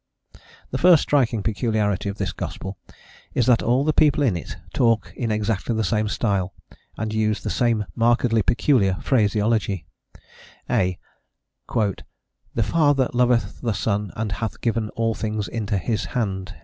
[0.71, 2.75] The first striking peculiarity of this gospel
[3.35, 6.55] is that all the people in it talk in exactly the same style
[6.97, 9.85] and use the same markedly peculiar phraseology,
[10.67, 10.97] (a)
[11.75, 16.55] "The Father loveth the Son and hath given all things into his hand."